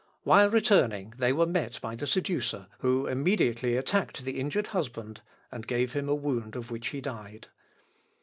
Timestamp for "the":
1.95-2.07, 4.25-4.39